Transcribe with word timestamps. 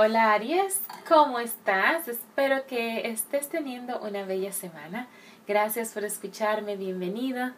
Hola 0.00 0.32
Aries, 0.32 0.80
¿cómo 1.08 1.40
estás? 1.40 2.06
Espero 2.06 2.64
que 2.68 3.08
estés 3.08 3.48
teniendo 3.48 3.98
una 4.00 4.24
bella 4.24 4.52
semana. 4.52 5.08
Gracias 5.44 5.92
por 5.92 6.04
escucharme, 6.04 6.76
bienvenido. 6.76 7.50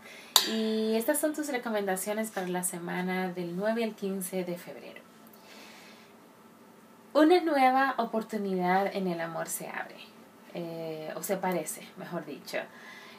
Y 0.51 0.95
estas 0.97 1.21
son 1.21 1.35
tus 1.35 1.49
recomendaciones 1.49 2.31
para 2.31 2.49
la 2.49 2.63
semana 2.63 3.31
del 3.31 3.57
9 3.57 3.85
al 3.85 3.95
15 3.95 4.45
de 4.45 4.57
febrero. 4.57 5.03
Una 7.13 7.43
nueva 7.43 7.95
oportunidad 7.99 8.87
en 8.97 9.07
el 9.07 9.21
amor 9.21 9.47
se 9.47 9.69
abre, 9.69 9.97
eh, 10.55 11.13
o 11.17 11.23
se 11.23 11.37
parece, 11.37 11.87
mejor 11.99 12.25
dicho. 12.25 12.57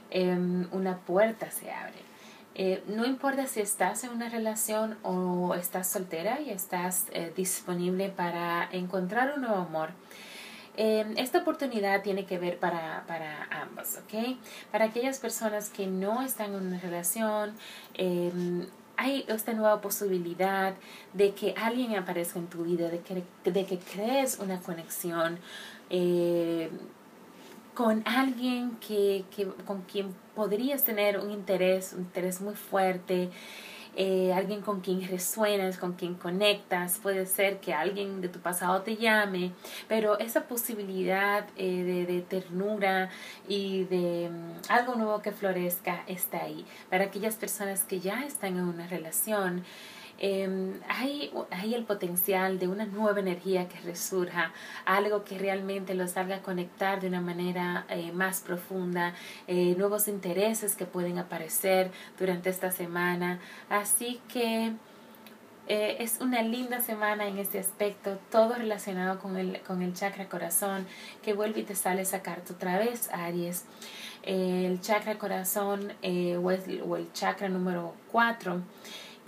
Em, 0.09 0.67
una 0.71 0.97
puerta 0.97 1.51
se 1.51 1.71
abre. 1.71 2.10
Eh, 2.53 2.83
no 2.87 3.05
importa 3.05 3.47
si 3.47 3.61
estás 3.61 4.03
en 4.03 4.09
una 4.11 4.27
relación 4.27 4.97
o 5.03 5.55
estás 5.55 5.89
soltera 5.89 6.41
y 6.41 6.49
estás 6.49 7.05
eh, 7.11 7.31
disponible 7.35 8.09
para 8.09 8.67
encontrar 8.71 9.33
un 9.35 9.41
nuevo 9.41 9.57
amor. 9.57 9.89
Eh, 10.75 11.05
esta 11.17 11.39
oportunidad 11.39 12.01
tiene 12.01 12.25
que 12.25 12.37
ver 12.39 12.57
para, 12.57 13.03
para, 13.07 13.43
ambos, 13.61 13.97
¿ok? 13.97 14.37
Para 14.71 14.85
aquellas 14.85 15.19
personas 15.19 15.69
que 15.69 15.87
no 15.87 16.21
están 16.21 16.53
en 16.53 16.67
una 16.67 16.79
relación, 16.79 17.55
hay 18.97 19.25
esta 19.27 19.53
nueva 19.53 19.81
posibilidad 19.81 20.73
de 21.13 21.33
que 21.33 21.53
alguien 21.57 21.95
aparezca 21.95 22.39
en 22.39 22.47
tu 22.47 22.63
vida, 22.63 22.89
de 22.89 22.99
que, 22.99 23.23
de 23.49 23.65
que 23.65 23.79
crees 23.79 24.39
una 24.39 24.59
conexión 24.59 25.39
con 27.73 28.03
alguien 28.05 28.77
que, 28.85 29.25
que, 29.35 29.47
con 29.65 29.81
quien 29.83 30.13
podrías 30.35 30.83
tener 30.83 31.19
un 31.19 31.31
interés, 31.31 31.93
un 31.93 32.01
interés 32.01 32.41
muy 32.41 32.55
fuerte, 32.55 33.29
eh, 33.95 34.31
alguien 34.33 34.61
con 34.61 34.79
quien 34.79 35.05
resuenas, 35.05 35.77
con 35.77 35.93
quien 35.93 36.15
conectas, 36.15 36.99
puede 37.03 37.25
ser 37.25 37.59
que 37.59 37.73
alguien 37.73 38.21
de 38.21 38.29
tu 38.29 38.39
pasado 38.39 38.81
te 38.83 38.95
llame, 38.95 39.51
pero 39.89 40.17
esa 40.17 40.45
posibilidad 40.47 41.45
eh, 41.57 41.83
de, 41.83 42.05
de, 42.05 42.21
ternura 42.21 43.09
y 43.49 43.83
de 43.85 44.29
um, 44.29 44.53
algo 44.69 44.95
nuevo 44.95 45.21
que 45.21 45.33
florezca 45.33 46.03
está 46.07 46.43
ahí. 46.43 46.65
Para 46.89 47.05
aquellas 47.05 47.35
personas 47.35 47.83
que 47.83 47.99
ya 47.99 48.23
están 48.23 48.57
en 48.57 48.63
una 48.63 48.87
relación, 48.87 49.65
Em, 50.17 50.79
hay, 50.87 51.31
hay, 51.49 51.73
el 51.73 51.83
potencial 51.83 52.59
de 52.59 52.67
una 52.67 52.85
nueva 52.85 53.19
energía 53.19 53.67
que 53.67 53.79
resurja, 53.79 54.53
algo 54.85 55.23
que 55.23 55.37
realmente 55.37 55.95
los 55.95 56.15
haga 56.17 56.41
conectar 56.41 57.01
de 57.01 57.07
una 57.07 57.21
manera 57.21 57.85
eh, 57.89 58.11
más 58.11 58.41
profunda, 58.41 59.13
eh, 59.47 59.73
nuevos 59.77 60.07
intereses 60.07 60.75
que 60.75 60.85
pueden 60.85 61.17
aparecer 61.17 61.91
durante 62.19 62.49
esta 62.49 62.71
semana. 62.71 63.39
Así 63.69 64.21
que 64.31 64.73
eh, 65.67 65.97
es 65.99 66.19
una 66.21 66.41
linda 66.43 66.81
semana 66.81 67.27
en 67.27 67.37
este 67.37 67.57
aspecto, 67.57 68.19
todo 68.29 68.55
relacionado 68.55 69.19
con 69.19 69.37
el, 69.37 69.61
con 69.61 69.81
el 69.81 69.93
chakra 69.93 70.29
corazón, 70.29 70.85
que 71.23 71.33
vuelve 71.33 71.61
y 71.61 71.63
te 71.63 71.75
sale 71.75 72.01
esa 72.01 72.21
carta 72.21 72.53
otra 72.53 72.77
vez, 72.77 73.09
Aries. 73.11 73.65
el 74.23 74.81
chakra 74.81 75.17
corazón 75.17 75.93
o, 76.03 76.47
o 76.85 76.97
el 76.97 77.13
chakra 77.13 77.49
número 77.49 77.95
4 78.11 78.61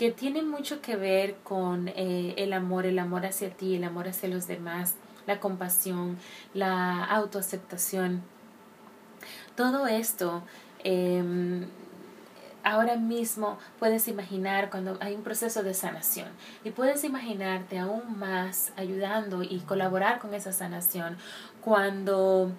que 0.03 0.11
tiene 0.11 0.43
mucho 0.43 0.81
que 0.81 0.97
ver 0.97 1.35
con 1.45 1.87
eh, 1.87 2.33
el 2.35 2.51
amor, 2.51 2.85
el 2.85 2.99
amor 2.99 3.25
hacia 3.25 3.51
ti, 3.51 3.77
el 3.77 3.85
amor 3.85 4.09
hacia 4.09 4.27
los 4.27 4.47
demás, 4.47 4.95
la 5.25 5.39
compasión, 5.39 6.17
la 6.53 7.05
autoaceptación. 7.05 8.21
Todo 9.55 9.87
esto 9.87 10.43
em, 10.83 11.67
ahora 12.65 12.97
mismo 12.97 13.57
puedes 13.79 14.09
imaginar 14.09 14.69
cuando 14.69 14.97
hay 14.99 15.15
un 15.15 15.23
proceso 15.23 15.63
de 15.63 15.73
sanación 15.73 16.27
y 16.65 16.71
puedes 16.71 17.05
imaginarte 17.05 17.79
aún 17.79 18.19
más 18.19 18.73
ayudando 18.75 19.41
y 19.41 19.61
colaborar 19.61 20.19
con 20.19 20.33
esa 20.33 20.51
sanación 20.51 21.15
cuando, 21.61 22.51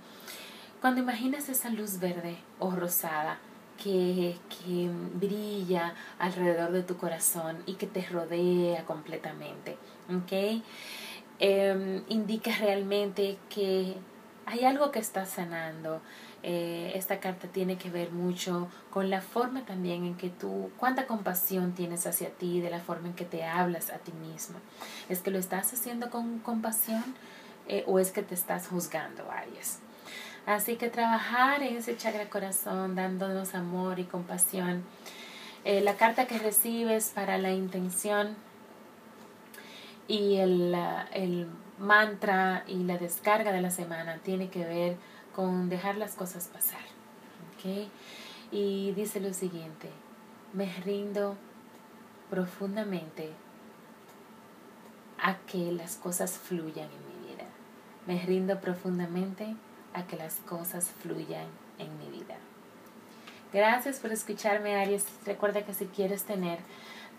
cuando 0.80 1.02
imaginas 1.02 1.50
esa 1.50 1.68
luz 1.68 2.00
verde 2.00 2.38
o 2.58 2.70
rosada 2.70 3.38
que, 3.82 4.36
que 4.48 4.90
brilla 5.14 5.94
alrededor 6.18 6.72
de 6.72 6.82
tu 6.82 6.96
corazón 6.96 7.58
y 7.66 7.74
que 7.74 7.86
te 7.86 8.02
rodea 8.06 8.84
completamente. 8.84 9.76
¿Ok? 10.08 10.62
Eh, 11.40 12.02
indica 12.08 12.52
realmente 12.58 13.38
que 13.48 13.96
hay 14.46 14.64
algo 14.64 14.90
que 14.90 14.98
está 14.98 15.26
sanando. 15.26 16.00
Eh, 16.42 16.92
esta 16.94 17.20
carta 17.20 17.48
tiene 17.48 17.78
que 17.78 17.88
ver 17.88 18.12
mucho 18.12 18.68
con 18.90 19.08
la 19.08 19.22
forma 19.22 19.64
también 19.64 20.04
en 20.04 20.14
que 20.14 20.28
tú, 20.28 20.70
cuánta 20.76 21.06
compasión 21.06 21.72
tienes 21.72 22.06
hacia 22.06 22.28
ti, 22.30 22.60
de 22.60 22.68
la 22.68 22.80
forma 22.80 23.08
en 23.08 23.14
que 23.14 23.24
te 23.24 23.44
hablas 23.44 23.90
a 23.90 23.98
ti 23.98 24.12
mismo. 24.12 24.58
¿Es 25.08 25.20
que 25.20 25.30
lo 25.30 25.38
estás 25.38 25.72
haciendo 25.72 26.10
con 26.10 26.40
compasión 26.40 27.02
eh, 27.66 27.84
o 27.86 27.98
es 27.98 28.10
que 28.10 28.22
te 28.22 28.34
estás 28.34 28.68
juzgando, 28.68 29.30
Aries? 29.30 29.78
Así 30.46 30.76
que 30.76 30.90
trabajar 30.90 31.62
en 31.62 31.76
ese 31.76 31.96
chakra 31.96 32.28
corazón, 32.28 32.94
dándonos 32.94 33.54
amor 33.54 33.98
y 33.98 34.04
compasión. 34.04 34.84
Eh, 35.64 35.80
la 35.80 35.94
carta 35.94 36.26
que 36.26 36.38
recibes 36.38 37.10
para 37.14 37.38
la 37.38 37.52
intención 37.52 38.36
y 40.06 40.36
el, 40.36 40.76
el 41.12 41.48
mantra 41.78 42.64
y 42.66 42.84
la 42.84 42.98
descarga 42.98 43.52
de 43.52 43.62
la 43.62 43.70
semana 43.70 44.18
tiene 44.22 44.50
que 44.50 44.64
ver 44.64 44.96
con 45.34 45.68
dejar 45.68 45.96
las 45.96 46.14
cosas 46.14 46.48
pasar. 46.48 46.94
Y 48.52 48.92
dice 48.92 49.20
lo 49.20 49.32
siguiente, 49.32 49.88
me 50.52 50.70
rindo 50.84 51.36
profundamente 52.28 53.30
a 55.18 55.38
que 55.46 55.72
las 55.72 55.96
cosas 55.96 56.32
fluyan 56.32 56.88
en 56.90 57.08
mi 57.08 57.28
vida. 57.28 57.44
Me 58.06 58.24
rindo 58.26 58.60
profundamente 58.60 59.56
a 59.94 60.06
que 60.06 60.16
las 60.16 60.34
cosas 60.46 60.90
fluyan 61.02 61.46
en 61.78 61.98
mi 61.98 62.10
vida. 62.10 62.36
Gracias 63.52 64.00
por 64.00 64.12
escucharme, 64.12 64.76
Aries. 64.76 65.06
Recuerda 65.24 65.62
que 65.62 65.72
si 65.72 65.86
quieres 65.86 66.24
tener, 66.24 66.58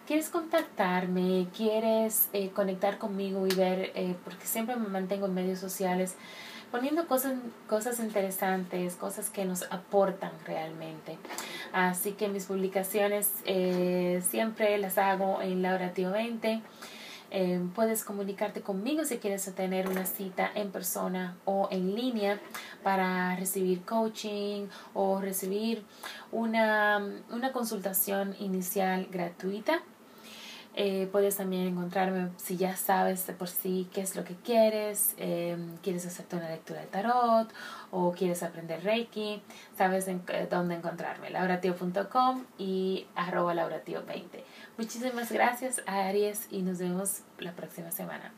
quieres 0.06 0.30
contactarme, 0.30 1.48
quieres 1.56 2.28
eh, 2.34 2.50
conectar 2.50 2.98
conmigo 2.98 3.48
y 3.48 3.56
ver, 3.56 3.92
eh, 3.96 4.16
porque 4.24 4.46
siempre 4.46 4.76
me 4.76 4.90
mantengo 4.90 5.28
en 5.28 5.34
medios 5.34 5.60
sociales, 5.60 6.16
poniendo 6.72 7.08
cosas, 7.08 7.36
cosas 7.70 8.00
interesantes, 8.00 8.96
cosas 8.96 9.30
que 9.30 9.46
nos 9.46 9.64
aportan 9.72 10.32
realmente. 10.46 11.18
Así 11.72 12.12
que 12.12 12.28
mis 12.28 12.46
publicaciones 12.46 13.32
eh, 13.46 14.22
siempre 14.28 14.78
las 14.78 14.98
hago 14.98 15.42
en 15.42 15.62
Laura 15.62 15.94
Tío 15.94 16.12
20 16.12 16.62
eh, 17.38 17.60
puedes 17.76 18.06
comunicarte 18.06 18.62
conmigo 18.62 19.04
si 19.04 19.18
quieres 19.18 19.44
tener 19.54 19.90
una 19.90 20.06
cita 20.06 20.50
en 20.56 20.72
persona 20.72 21.36
o 21.44 21.68
en 21.70 21.94
línea 21.94 22.40
para 22.82 23.36
recibir 23.36 23.84
coaching 23.84 24.68
o 24.94 25.20
recibir 25.20 25.84
una, 26.32 27.06
una 27.30 27.52
consultación 27.52 28.38
inicial 28.40 29.10
gratuita. 29.12 29.84
Eh, 30.78 31.08
puedes 31.10 31.38
también 31.38 31.68
encontrarme 31.68 32.30
si 32.36 32.58
ya 32.58 32.76
sabes 32.76 33.26
de 33.28 33.34
por 33.34 33.48
sí 33.48 33.88
qué 33.94 34.02
es 34.02 34.18
lo 34.18 34.26
que 34.26 34.36
quieres, 34.36 35.16
eh, 35.18 35.58
quieres 35.82 36.06
hacerte 36.06 36.36
una 36.36 36.50
lectura 36.50 36.82
de 36.82 36.88
tarot 36.88 37.50
o 37.92 38.12
quieres 38.12 38.44
aprender 38.44 38.84
Reiki, 38.84 39.42
sabes 39.78 40.10
en, 40.10 40.22
dónde 40.50 40.76
encontrarme, 40.76 41.30
lauratio.com 41.30 42.44
y 42.58 43.08
arroba 43.16 43.54
lauratio20. 43.54 44.44
Muchísimas 44.78 45.32
gracias 45.32 45.82
a 45.88 46.08
Aries 46.08 46.48
y 46.52 46.62
nos 46.62 46.80
vemos 46.80 47.22
la 47.40 47.54
próxima 47.54 47.92
semana. 47.92 48.34